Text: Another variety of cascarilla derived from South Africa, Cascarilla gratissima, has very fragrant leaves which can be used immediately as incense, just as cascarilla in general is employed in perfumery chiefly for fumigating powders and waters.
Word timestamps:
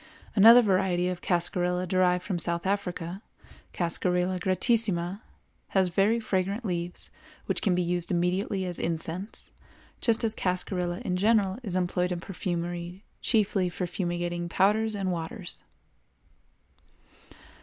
Another 0.35 0.63
variety 0.63 1.09
of 1.09 1.21
cascarilla 1.21 1.85
derived 1.87 2.23
from 2.23 2.39
South 2.39 2.65
Africa, 2.65 3.21
Cascarilla 3.71 4.39
gratissima, 4.39 5.21
has 5.77 5.89
very 5.89 6.19
fragrant 6.19 6.65
leaves 6.65 7.11
which 7.45 7.61
can 7.61 7.75
be 7.75 7.83
used 7.83 8.09
immediately 8.09 8.65
as 8.65 8.79
incense, 8.79 9.51
just 10.01 10.23
as 10.23 10.33
cascarilla 10.33 11.03
in 11.05 11.17
general 11.17 11.59
is 11.61 11.75
employed 11.75 12.11
in 12.11 12.19
perfumery 12.19 13.03
chiefly 13.21 13.69
for 13.69 13.85
fumigating 13.85 14.49
powders 14.49 14.95
and 14.95 15.11
waters. 15.11 15.61